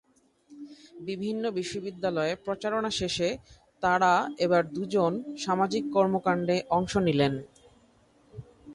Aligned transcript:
বিভিন্ন 1.07 1.43
বিশ্ববিদ্যালয়ে 1.57 2.33
প্রচারণা 2.45 2.91
শেষে 2.99 3.29
তাঁরা 3.83 4.13
এবার 4.37 4.63
দুজন 4.75 5.11
সামাজিক 5.37 5.83
কর্মকাণ্ডে 5.93 6.57
অংশ 6.69 6.93
নিলেন। 7.07 7.33